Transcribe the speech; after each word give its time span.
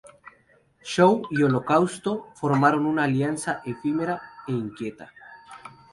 Shaw 0.83 1.27
y 1.29 1.43
Holocausto 1.43 2.31
formaron 2.33 2.87
una 2.87 3.03
alianza 3.03 3.61
efímera 3.65 4.19
e 4.47 4.51
inquieta. 4.51 5.13